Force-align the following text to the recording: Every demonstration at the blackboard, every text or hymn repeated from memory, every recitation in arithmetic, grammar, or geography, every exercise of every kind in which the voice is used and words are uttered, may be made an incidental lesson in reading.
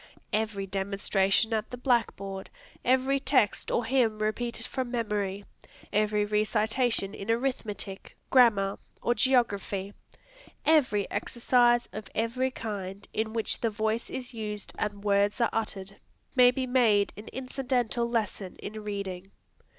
Every 0.33 0.65
demonstration 0.65 1.53
at 1.53 1.69
the 1.69 1.77
blackboard, 1.77 2.49
every 2.83 3.19
text 3.19 3.69
or 3.69 3.85
hymn 3.85 4.17
repeated 4.17 4.65
from 4.65 4.89
memory, 4.89 5.45
every 5.93 6.25
recitation 6.25 7.13
in 7.13 7.29
arithmetic, 7.29 8.17
grammar, 8.31 8.79
or 9.03 9.13
geography, 9.13 9.93
every 10.65 11.07
exercise 11.11 11.87
of 11.93 12.09
every 12.15 12.49
kind 12.49 13.07
in 13.13 13.31
which 13.31 13.59
the 13.61 13.69
voice 13.69 14.09
is 14.09 14.33
used 14.33 14.73
and 14.79 15.03
words 15.03 15.39
are 15.39 15.51
uttered, 15.53 15.97
may 16.35 16.49
be 16.49 16.65
made 16.65 17.13
an 17.15 17.27
incidental 17.27 18.09
lesson 18.09 18.55
in 18.55 18.81
reading. 18.83 19.29